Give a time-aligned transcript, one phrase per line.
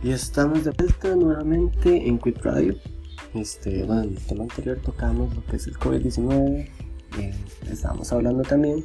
[0.00, 2.76] Y estamos de vuelta nuevamente en Quit Radio.
[3.34, 6.68] Este, bueno, en el tema anterior tocamos lo que es el COVID-19.
[7.18, 7.34] Eh,
[7.68, 8.84] estábamos hablando también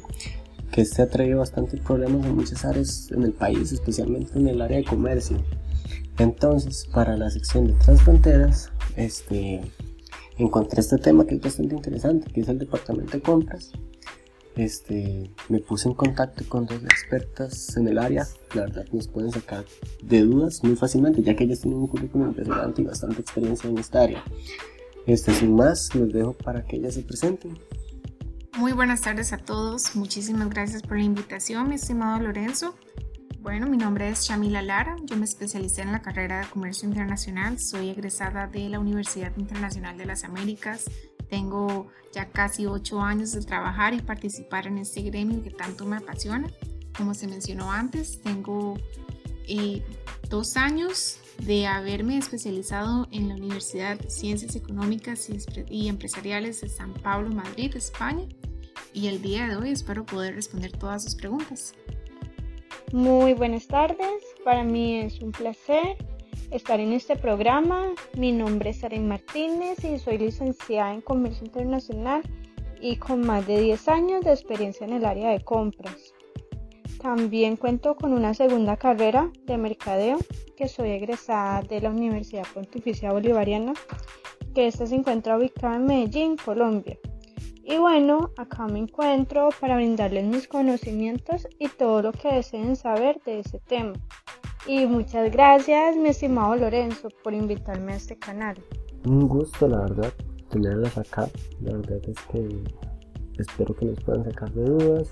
[0.72, 4.60] que este ha traído bastantes problemas en muchas áreas en el país, especialmente en el
[4.60, 5.36] área de comercio.
[6.18, 9.60] Entonces, para la sección de transfronteras, este,
[10.36, 13.70] encontré este tema que es bastante interesante, que es el departamento de compras
[14.56, 18.26] este, me puse en contacto con dos expertas en el área.
[18.54, 19.64] La verdad nos pueden sacar
[20.02, 23.78] de dudas muy fácilmente, ya que ellas tienen un currículum impresionante y bastante experiencia en
[23.78, 24.22] esta área.
[25.06, 27.58] Este, sin más, los dejo para que ellas se presenten.
[28.56, 29.96] Muy buenas tardes a todos.
[29.96, 32.76] Muchísimas gracias por la invitación, mi estimado Lorenzo.
[33.40, 34.96] Bueno, mi nombre es Shamila Lara.
[35.04, 37.58] Yo me especialicé en la carrera de Comercio Internacional.
[37.58, 40.86] Soy egresada de la Universidad Internacional de las Américas
[41.34, 45.96] tengo ya casi ocho años de trabajar y participar en este gremio que tanto me
[45.96, 46.48] apasiona.
[46.96, 48.78] Como se mencionó antes, tengo
[49.48, 49.82] eh,
[50.30, 55.28] dos años de haberme especializado en la Universidad de Ciencias Económicas
[55.68, 58.28] y Empresariales de San Pablo, Madrid, España.
[58.92, 61.74] Y el día de hoy espero poder responder todas sus preguntas.
[62.92, 65.96] Muy buenas tardes, para mí es un placer
[66.50, 67.90] estar en este programa.
[68.16, 72.22] Mi nombre es Karen Martínez y soy licenciada en Comercio Internacional
[72.80, 76.14] y con más de 10 años de experiencia en el área de compras.
[77.00, 80.18] También cuento con una segunda carrera de mercadeo
[80.56, 83.74] que soy egresada de la Universidad Pontificia Bolivariana,
[84.54, 86.98] que esta se encuentra ubicada en Medellín, Colombia.
[87.66, 93.20] Y bueno, acá me encuentro para brindarles mis conocimientos y todo lo que deseen saber
[93.24, 93.94] de ese tema.
[94.66, 98.56] Y muchas gracias, mi estimado Lorenzo, por invitarme a este canal.
[99.04, 100.12] Un gusto, la verdad,
[100.50, 101.28] tenerlas acá.
[101.60, 102.48] La verdad es que
[103.38, 105.10] espero que nos puedan sacar de dudas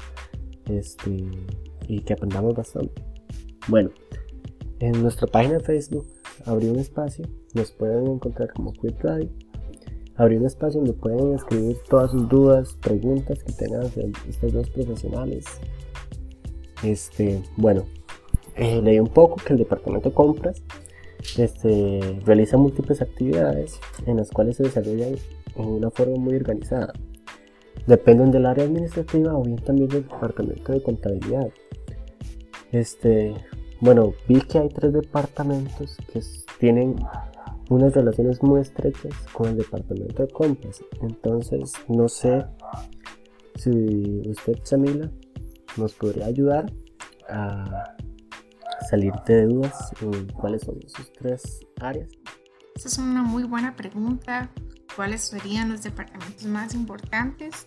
[0.70, 1.28] este,
[1.86, 3.02] y que aprendamos bastante.
[3.68, 3.90] Bueno,
[4.80, 6.06] en nuestra página de Facebook
[6.46, 9.28] abrí un espacio, nos pueden encontrar como Quit Radio.
[10.16, 13.84] Abrí un espacio donde pueden escribir todas sus dudas, preguntas que tengan
[14.28, 15.44] estos dos profesionales.
[16.82, 17.84] Este, bueno,
[18.56, 20.62] eh, leí un poco que el departamento de compras
[21.36, 25.14] este, realiza múltiples actividades en las cuales se desarrollan
[25.56, 26.92] en una forma muy organizada.
[27.86, 31.48] Dependen del área administrativa o bien también del departamento de contabilidad.
[32.70, 33.34] Este,
[33.80, 36.20] bueno, vi que hay tres departamentos que
[36.58, 36.96] tienen
[37.68, 40.82] unas relaciones muy estrechas con el departamento de compras.
[41.00, 42.44] Entonces, no sé
[43.56, 45.10] si usted, Samila,
[45.76, 46.70] nos podría ayudar
[47.28, 47.96] a
[48.92, 52.10] salirte de dudas en cuáles son sus tres áreas?
[52.74, 54.50] Esa es una muy buena pregunta.
[54.94, 57.66] ¿Cuáles serían los departamentos más importantes?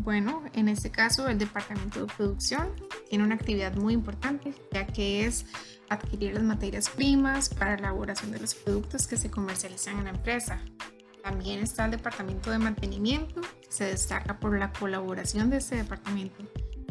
[0.00, 2.68] Bueno, en este caso el departamento de producción
[3.08, 5.46] tiene una actividad muy importante, ya que es
[5.88, 10.10] adquirir las materias primas para la elaboración de los productos que se comercializan en la
[10.10, 10.60] empresa.
[11.24, 16.44] También está el departamento de mantenimiento, que se destaca por la colaboración de este departamento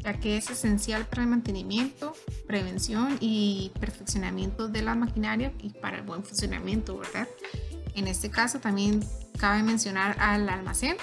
[0.05, 2.13] ya que es esencial para el mantenimiento,
[2.45, 7.27] prevención y perfeccionamiento de la maquinaria y para el buen funcionamiento, ¿verdad?
[7.95, 9.03] En este caso también
[9.39, 10.97] cabe mencionar al almacén,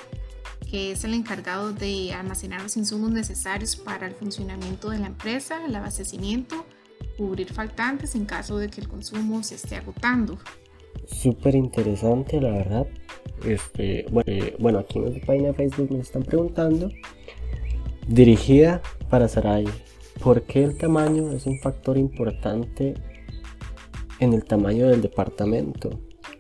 [0.70, 5.66] que es el encargado de almacenar los insumos necesarios para el funcionamiento de la empresa,
[5.66, 6.64] el abastecimiento,
[7.16, 10.38] cubrir faltantes en caso de que el consumo se esté agotando.
[11.06, 12.86] Súper interesante, la verdad.
[13.44, 16.88] Este, bueno, eh, bueno, aquí en nuestra página de Facebook nos están preguntando
[18.08, 19.64] Dirigida para Sarai.
[20.22, 22.94] ¿Por qué el tamaño es un factor importante
[24.18, 25.90] en el tamaño del departamento?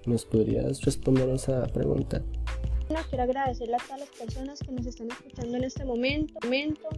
[0.04, 2.20] ¿Nos podrías responder esa pregunta?
[2.88, 6.88] Bueno, quiero agradecerle a todas las personas que nos están escuchando en este momento, momento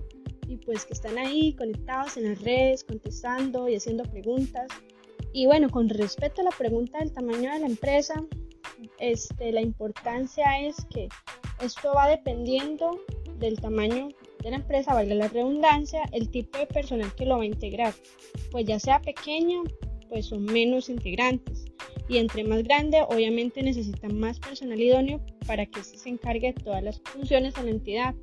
[0.48, 4.66] y pues que están ahí conectados en las redes, contestando y haciendo preguntas.
[5.34, 8.14] Y bueno, con respecto a la pregunta del tamaño de la empresa,
[8.98, 11.08] este, la importancia es que
[11.60, 12.98] esto va dependiendo
[13.38, 14.08] del tamaño
[14.44, 17.94] de la empresa, valga la redundancia, el tipo de personal que lo va a integrar.
[18.50, 19.62] Pues ya sea pequeña,
[20.08, 21.64] pues son menos integrantes.
[22.08, 26.82] Y entre más grande, obviamente necesitan más personal idóneo para que se encargue de todas
[26.82, 28.14] las funciones en la entidad.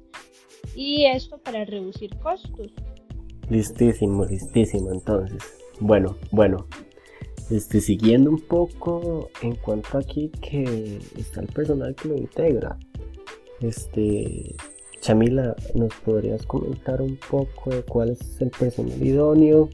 [0.76, 2.72] Y esto para reducir costos.
[3.50, 5.44] Listísimo, listísimo entonces.
[5.80, 6.68] Bueno, bueno.
[7.50, 12.78] Este, siguiendo un poco en cuanto aquí que está el personal que lo integra.
[13.60, 14.56] Este,
[15.02, 19.70] Chamila, ¿nos podrías comentar un poco de cuál es el personal idóneo?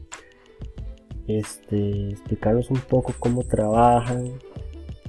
[1.26, 4.38] Este, explicarnos un poco cómo trabajan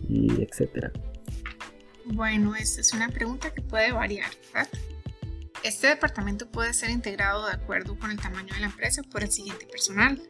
[0.09, 0.91] y etcétera.
[2.03, 4.69] Bueno, esta es una pregunta que puede variar, ¿verdad?
[5.63, 9.31] Este departamento puede ser integrado de acuerdo con el tamaño de la empresa por el
[9.31, 10.21] siguiente personal.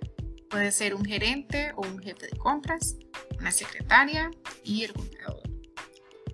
[0.52, 2.96] Puede ser un gerente o un jefe de compras,
[3.40, 4.30] una secretaria
[4.64, 5.42] y el comprador.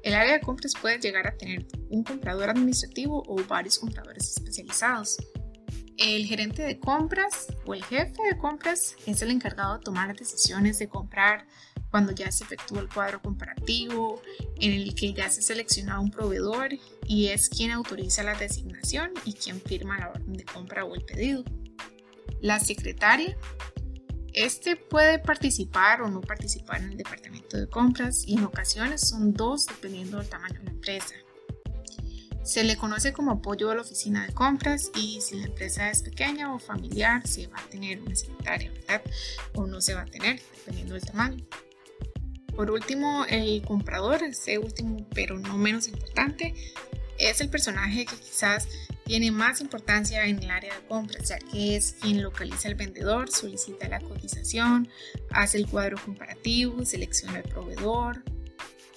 [0.03, 1.65] El área de compras puede llegar a tener
[1.95, 5.18] un comprador administrativo o varios compradores especializados.
[5.97, 10.18] El gerente de compras o el jefe de compras es el encargado de tomar las
[10.18, 11.47] decisiones de comprar
[11.89, 14.21] cuando ya se efectuó el cuadro comparativo,
[14.59, 16.69] en el que ya se selecciona un proveedor
[17.06, 21.06] y es quien autoriza la designación y quien firma la orden de compra o el
[21.06, 21.45] pedido.
[22.41, 23.38] La secretaria
[24.36, 29.33] este puede participar o no participar en el departamento de compras y en ocasiones son
[29.33, 31.15] dos dependiendo del tamaño de la empresa.
[32.45, 36.03] Se le conoce como apoyo a la oficina de compras y si la empresa es
[36.03, 39.01] pequeña o familiar se va a tener una secretaria, ¿verdad?
[39.56, 41.44] O no se va a tener, dependiendo del tamaño.
[42.56, 46.53] Por último, el comprador, ese último pero no menos importante,
[47.18, 48.68] es el personaje que quizás
[49.06, 53.31] tiene más importancia en el área de compras, ya que es quien localiza al vendedor,
[53.31, 54.88] solicita la cotización,
[55.31, 58.24] hace el cuadro comparativo, selecciona el proveedor,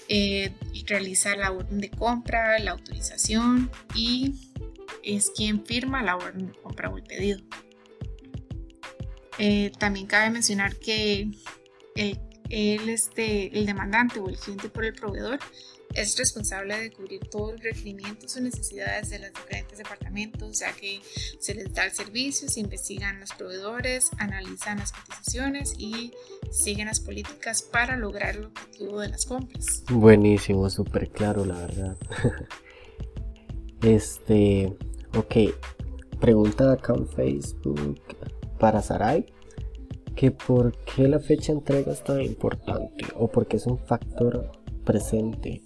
[0.09, 0.53] eh,
[0.87, 4.35] realiza la orden de compra, la autorización y
[5.03, 7.41] es quien firma la orden de compra o el pedido.
[9.39, 11.31] Eh, también cabe mencionar que
[11.95, 15.39] el, este, el demandante o el cliente por el proveedor
[15.95, 21.01] es responsable de cubrir todos los requerimientos o necesidades de los diferentes departamentos, ya que
[21.39, 26.13] se les da el servicio, se investigan los proveedores, analizan las cotizaciones y
[26.51, 29.85] siguen las políticas para lograr el objetivo de las compras.
[29.91, 31.97] Buenísimo, súper claro, la verdad.
[33.83, 34.77] este,
[35.17, 35.55] ok,
[36.21, 38.01] pregunta acá en Facebook
[38.59, 39.27] para Sarai
[40.17, 43.79] que por qué la fecha de entrega es tan importante o por qué es un
[43.79, 44.51] factor
[44.85, 45.63] presente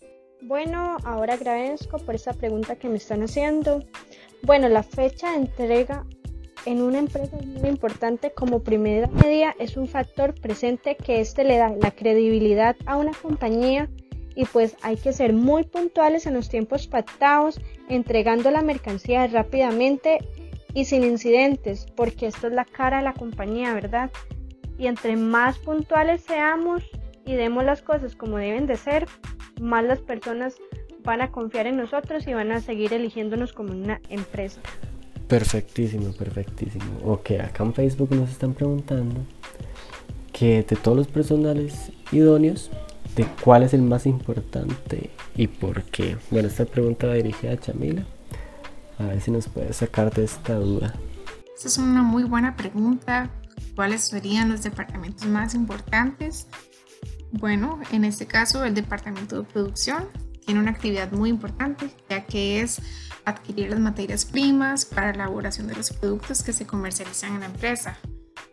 [0.52, 3.82] bueno, ahora agradezco por esa pregunta que me están haciendo.
[4.42, 6.04] Bueno, la fecha de entrega
[6.66, 11.44] en una empresa es muy importante como primera medida es un factor presente que este
[11.44, 13.88] le da la credibilidad a una compañía
[14.34, 20.18] y pues hay que ser muy puntuales en los tiempos pactados, entregando la mercancía rápidamente
[20.74, 24.10] y sin incidentes, porque esto es la cara de la compañía, ¿verdad?
[24.78, 26.82] Y entre más puntuales seamos
[27.26, 29.06] y demos las cosas como deben de ser,
[29.60, 30.56] más las personas
[31.04, 34.60] van a confiar en nosotros y van a seguir eligiéndonos como una empresa.
[35.32, 36.84] Perfectísimo, perfectísimo.
[37.06, 39.24] Ok, acá en Facebook nos están preguntando
[40.30, 42.70] que de todos los personales idóneos,
[43.16, 46.18] ¿de cuál es el más importante y por qué?
[46.30, 48.04] Bueno, esta pregunta va dirigida a Chamila.
[48.98, 50.94] A ver si nos puede sacar de esta duda.
[51.56, 53.30] Esa es una muy buena pregunta.
[53.74, 56.46] ¿Cuáles serían los departamentos más importantes?
[57.30, 60.08] Bueno, en este caso el departamento de producción
[60.44, 62.82] tiene una actividad muy importante, ya que es
[63.24, 67.46] adquirir las materias primas para la elaboración de los productos que se comercializan en la
[67.46, 67.98] empresa.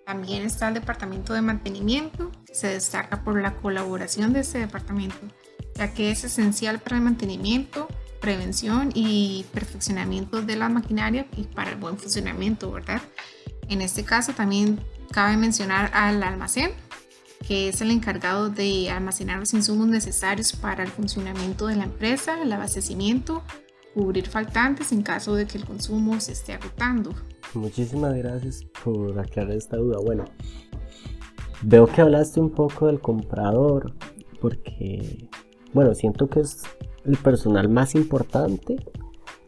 [0.05, 5.19] También está el departamento de mantenimiento, que se destaca por la colaboración de este departamento,
[5.75, 7.87] ya que es esencial para el mantenimiento,
[8.19, 13.01] prevención y perfeccionamiento de la maquinaria y para el buen funcionamiento, ¿verdad?
[13.69, 14.79] En este caso también
[15.11, 16.71] cabe mencionar al almacén,
[17.47, 22.41] que es el encargado de almacenar los insumos necesarios para el funcionamiento de la empresa,
[22.41, 23.43] el abastecimiento,
[23.99, 27.11] cubrir faltantes en caso de que el consumo se esté agotando.
[27.53, 29.97] Muchísimas gracias por aclarar esta duda.
[30.01, 30.23] Bueno,
[31.63, 33.93] veo que hablaste un poco del comprador,
[34.39, 35.27] porque,
[35.73, 36.63] bueno, siento que es
[37.03, 38.77] el personal más importante,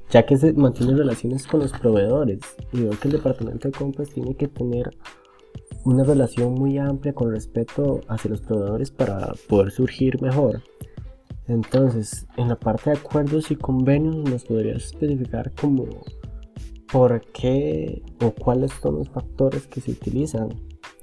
[0.10, 2.40] ya que se mantiene relaciones con los proveedores.
[2.74, 4.92] Y veo que el departamento de compras tiene que tener
[5.86, 10.62] una relación muy amplia con respecto hacia los proveedores para poder surgir mejor.
[11.52, 15.86] Entonces, en la parte de acuerdos y convenios, ¿nos podrías especificar como
[16.90, 20.48] por qué o cuáles son los factores que se utilizan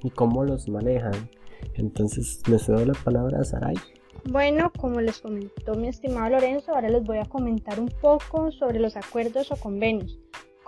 [0.01, 1.29] y cómo los manejan?
[1.75, 3.75] Entonces, les doy la palabra a Saray.
[4.23, 8.79] Bueno, como les comentó mi estimado Lorenzo, ahora les voy a comentar un poco sobre
[8.79, 10.17] los acuerdos o convenios.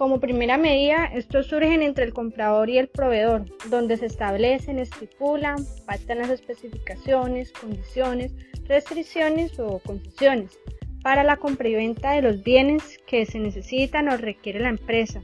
[0.02, 5.64] Como primera medida, estos surgen entre el comprador y el proveedor, donde se establecen, estipulan,
[5.86, 8.34] pactan las especificaciones, condiciones,
[8.68, 10.58] restricciones o concesiones
[11.04, 15.22] para la compra y venta de los bienes que se necesitan o requiere la empresa.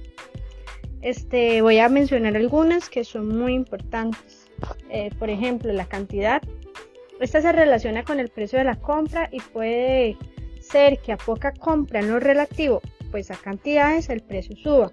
[1.01, 4.47] Este, voy a mencionar algunas que son muy importantes.
[4.91, 6.39] Eh, por ejemplo, la cantidad.
[7.19, 10.17] Esta se relaciona con el precio de la compra y puede
[10.59, 12.79] ser que a poca compra en lo relativo
[13.11, 14.91] pues a cantidades el precio suba.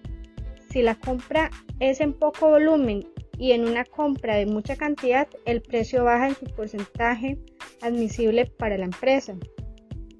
[0.70, 3.06] Si la compra es en poco volumen
[3.38, 7.38] y en una compra de mucha cantidad, el precio baja en su porcentaje
[7.82, 9.34] admisible para la empresa.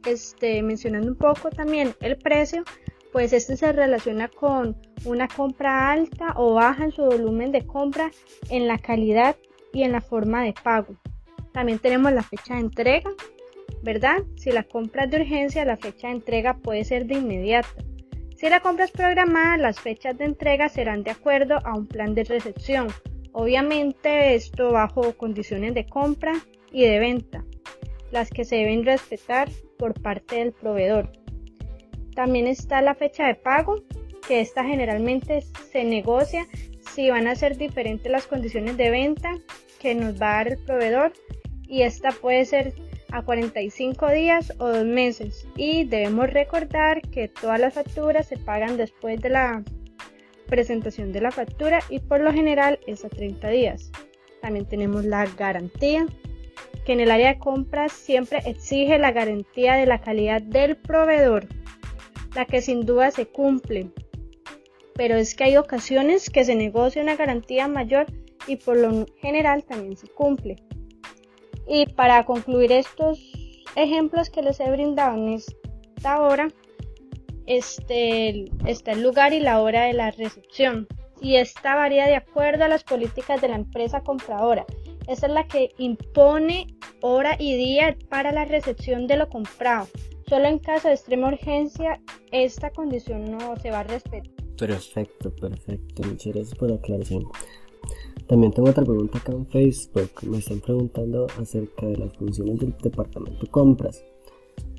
[0.06, 2.64] Este, mencionando un poco también el precio,
[3.12, 8.10] pues este se relaciona con una compra alta o baja en su volumen de compra,
[8.50, 9.36] en la calidad
[9.72, 10.94] y en la forma de pago.
[11.52, 13.10] También tenemos la fecha de entrega,
[13.82, 14.22] ¿verdad?
[14.36, 17.68] Si la compra es de urgencia, la fecha de entrega puede ser de inmediato.
[18.36, 22.14] Si la compra es programada, las fechas de entrega serán de acuerdo a un plan
[22.14, 22.88] de recepción.
[23.32, 26.34] Obviamente esto bajo condiciones de compra
[26.72, 27.44] y de venta,
[28.10, 31.10] las que se deben respetar por parte del proveedor.
[32.14, 33.82] También está la fecha de pago,
[34.26, 35.42] que esta generalmente
[35.72, 36.46] se negocia
[36.92, 39.32] si van a ser diferentes las condiciones de venta
[39.80, 41.12] que nos va a dar el proveedor
[41.66, 42.74] y esta puede ser
[43.14, 48.76] a 45 días o dos meses y debemos recordar que todas las facturas se pagan
[48.76, 49.62] después de la
[50.48, 53.92] presentación de la factura y por lo general es a 30 días.
[54.42, 56.06] También tenemos la garantía
[56.84, 61.46] que en el área de compras siempre exige la garantía de la calidad del proveedor,
[62.34, 63.90] la que sin duda se cumple.
[64.94, 68.06] Pero es que hay ocasiones que se negocia una garantía mayor
[68.48, 70.56] y por lo general también se cumple.
[71.66, 73.18] Y para concluir estos
[73.76, 76.48] ejemplos que les he brindado en esta hora,
[77.46, 80.86] este, está el lugar y la hora de la recepción.
[81.20, 84.66] Y esta varía de acuerdo a las políticas de la empresa compradora.
[85.06, 86.66] Esa es la que impone
[87.00, 89.86] hora y día para la recepción de lo comprado.
[90.28, 92.00] Solo en caso de extrema urgencia,
[92.32, 94.30] esta condición no se va a respetar.
[94.56, 96.02] Perfecto, perfecto.
[96.04, 97.24] Muchas gracias por la aclaración.
[98.28, 100.10] También tengo otra pregunta acá en Facebook.
[100.22, 104.02] Me están preguntando acerca de las funciones del departamento compras.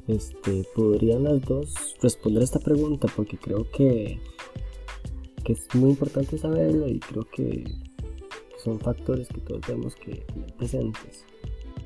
[0.07, 3.07] Este, ¿podrían las dos responder a esta pregunta?
[3.15, 4.19] Porque creo que,
[5.43, 7.63] que es muy importante saberlo y creo que
[8.63, 11.25] son factores que todos tenemos que tener presentes.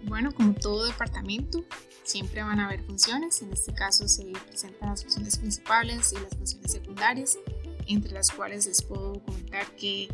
[0.03, 1.63] Bueno, como todo departamento,
[2.03, 3.41] siempre van a haber funciones.
[3.41, 7.37] En este caso se presentan las funciones principales y las funciones secundarias,
[7.87, 10.07] entre las cuales les puedo comentar que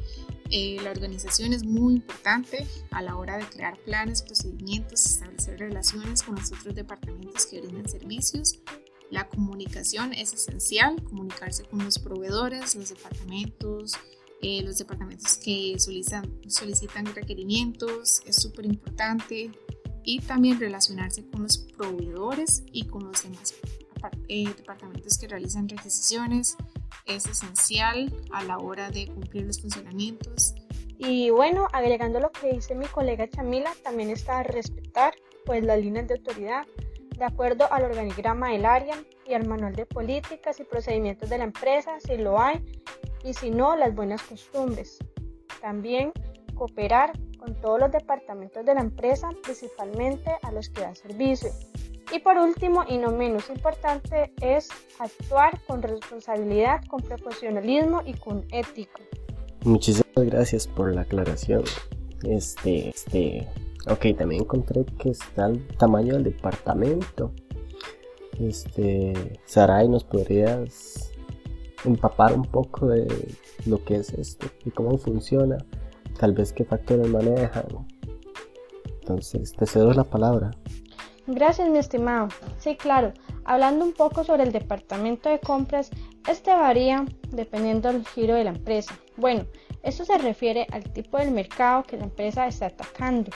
[0.51, 6.35] la organización es muy importante a la hora de crear planes, procedimientos, establecer relaciones con
[6.35, 8.59] los otros departamentos que brindan servicios.
[9.09, 13.93] La comunicación es esencial, comunicarse con los proveedores, los departamentos,
[14.41, 19.51] eh, los departamentos que solicitan, solicitan requerimientos, es súper importante.
[20.03, 23.55] Y también relacionarse con los proveedores y con los demás
[24.27, 26.57] eh, departamentos que realizan requisiciones,
[27.05, 30.55] es esencial a la hora de cumplir los funcionamientos.
[30.97, 35.13] Y bueno, agregando lo que dice mi colega Chamila, también está respetar
[35.45, 36.65] pues las líneas de autoridad
[37.17, 38.95] de acuerdo al organigrama del área
[39.25, 42.63] y al manual de políticas y procedimientos de la empresa, si lo hay,
[43.23, 44.99] y si no, las buenas costumbres.
[45.61, 46.11] También
[46.55, 51.49] cooperar con todos los departamentos de la empresa, principalmente a los que da servicio.
[52.13, 54.69] Y por último, y no menos importante, es
[54.99, 59.01] actuar con responsabilidad, con profesionalismo y con ética.
[59.63, 61.63] Muchísimas gracias por la aclaración.
[62.23, 63.47] Este, este,
[63.89, 67.31] ok, también encontré que está el tamaño del departamento.
[68.39, 71.11] Este, Sarai, ¿nos podrías
[71.83, 73.07] empapar un poco de
[73.65, 75.57] lo que es esto y cómo funciona?
[76.19, 77.65] Tal vez qué factores manejan.
[79.01, 80.51] Entonces, te cedo la palabra.
[81.27, 82.27] Gracias, mi estimado.
[82.59, 83.11] Sí, claro.
[83.45, 85.89] Hablando un poco sobre el departamento de compras,
[86.27, 88.97] este varía dependiendo del giro de la empresa.
[89.17, 89.45] Bueno,
[89.81, 93.31] esto se refiere al tipo del mercado que la empresa está atacando.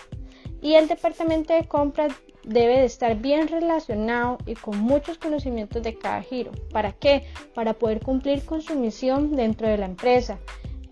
[0.62, 5.98] Y el departamento de compras debe de estar bien relacionado y con muchos conocimientos de
[5.98, 6.52] cada giro.
[6.72, 7.26] ¿Para qué?
[7.54, 10.40] Para poder cumplir con su misión dentro de la empresa.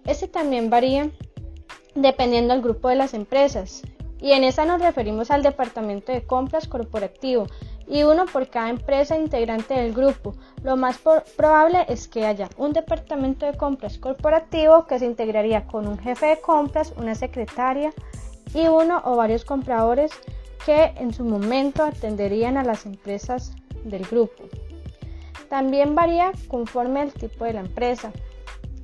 [0.06, 1.12] Este también varía
[1.96, 3.84] dependiendo del grupo de las empresas
[4.22, 7.48] y en esa nos referimos al departamento de compras corporativo
[7.88, 10.34] y uno por cada empresa integrante del grupo.
[10.64, 11.00] Lo más
[11.36, 16.26] probable es que haya un departamento de compras corporativo que se integraría con un jefe
[16.28, 17.94] de compras, una secretaria
[18.54, 20.12] y uno o varios compradores
[20.66, 24.44] que en su momento atenderían a las empresas del grupo.
[25.50, 28.12] También varía conforme al tipo de la empresa,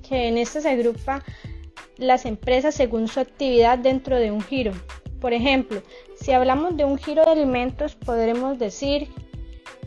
[0.08, 1.24] que en este se agrupa
[1.98, 4.72] las empresas según su actividad dentro de un giro.
[5.24, 5.82] Por ejemplo,
[6.18, 9.08] si hablamos de un giro de alimentos, podremos decir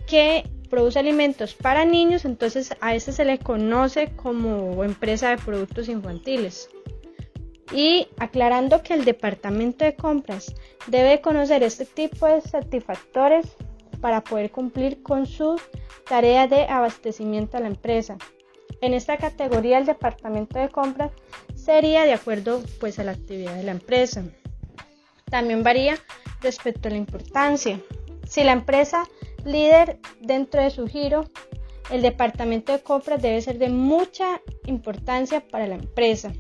[0.07, 5.91] que produce alimentos para niños, entonces a ese se le conoce como empresa de productos
[5.91, 6.71] infantiles.
[7.71, 10.55] Y aclarando que el departamento de compras
[10.87, 13.45] debe conocer este tipo de satisfactores
[14.01, 15.61] para poder cumplir con su
[16.09, 18.17] tarea de abastecimiento a la empresa.
[18.81, 21.13] En esta categoría el departamento de compras
[21.55, 24.25] sería de acuerdo pues a la actividad de la empresa.
[25.31, 25.99] También varía
[26.41, 27.81] respecto a la importancia.
[28.27, 29.05] Si la empresa
[29.45, 31.25] líder dentro de su giro
[31.91, 36.33] el departamento de compras debe ser de mucha importancia para la empresa,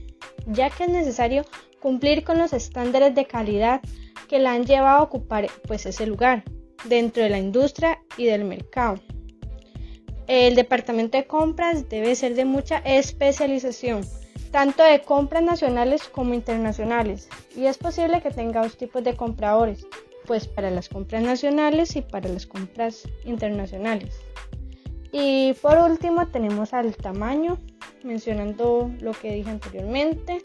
[0.47, 1.45] ya que es necesario
[1.81, 3.81] cumplir con los estándares de calidad
[4.29, 6.43] que la han llevado a ocupar pues, ese lugar
[6.85, 8.99] dentro de la industria y del mercado.
[10.27, 14.05] El departamento de compras debe ser de mucha especialización,
[14.51, 19.87] tanto de compras nacionales como internacionales, y es posible que tenga dos tipos de compradores,
[20.27, 24.15] pues para las compras nacionales y para las compras internacionales.
[25.13, 27.59] Y por último tenemos al tamaño,
[28.03, 30.43] mencionando lo que dije anteriormente.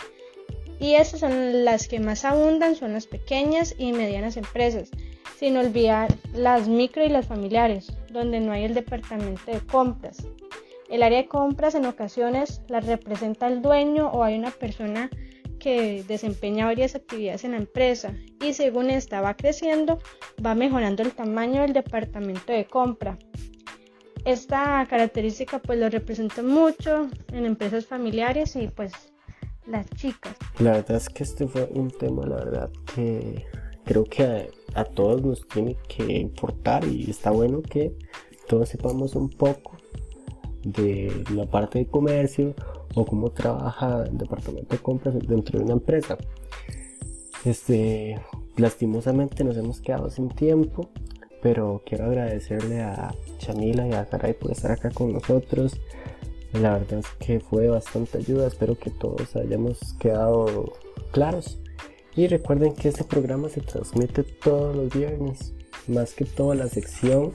[0.80, 4.90] Y esas son las que más abundan, son las pequeñas y medianas empresas,
[5.38, 10.26] sin olvidar las micro y las familiares, donde no hay el departamento de compras.
[10.92, 15.10] El área de compras en ocasiones la representa el dueño o hay una persona
[15.58, 20.00] que desempeña varias actividades en la empresa y según esta va creciendo,
[20.46, 23.18] va mejorando el tamaño del departamento de compra.
[24.26, 28.92] Esta característica pues lo representa mucho en empresas familiares y pues
[29.68, 30.36] las chicas.
[30.60, 33.46] La verdad es que este fue un tema, la verdad, que
[33.86, 37.96] creo que a, todos nos tiene que importar y está bueno que
[38.50, 39.81] todos sepamos un poco
[40.64, 42.54] de la parte de comercio
[42.96, 46.18] o cómo trabaja el departamento de compras dentro de una empresa.
[47.46, 48.20] Este,
[48.58, 50.90] lastimosamente nos hemos quedado sin tiempo
[51.42, 55.74] pero quiero agradecerle a Chamila y a Caray por estar acá con nosotros.
[56.54, 60.74] La verdad es que fue bastante ayuda, espero que todos hayamos quedado
[61.12, 61.60] claros.
[62.16, 65.54] Y recuerden que este programa se transmite todos los viernes,
[65.88, 67.32] más que toda la sección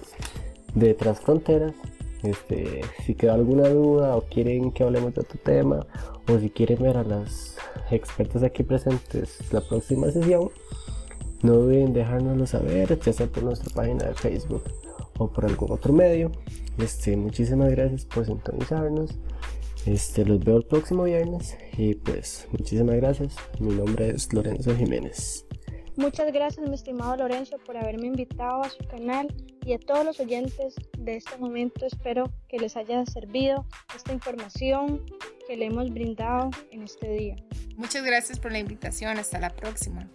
[0.74, 1.74] de Transfronteras.
[2.22, 5.86] Este, si queda alguna duda o quieren que hablemos de otro tema,
[6.28, 7.56] o si quieren ver a las
[7.90, 10.50] expertas aquí presentes la próxima sesión,
[11.42, 14.64] no duden dejárnoslo saber, ya sea por nuestra página de Facebook
[15.18, 16.32] o por algún otro medio.
[16.78, 19.18] Este, muchísimas gracias por sintonizarnos.
[19.86, 23.36] Este, los veo el próximo viernes y pues muchísimas gracias.
[23.60, 25.46] Mi nombre es Lorenzo Jiménez.
[25.96, 29.28] Muchas gracias mi estimado Lorenzo por haberme invitado a su canal
[29.66, 31.84] y a todos los oyentes de este momento.
[31.84, 35.04] Espero que les haya servido esta información
[35.48, 37.36] que le hemos brindado en este día.
[37.76, 39.18] Muchas gracias por la invitación.
[39.18, 40.08] Hasta la próxima.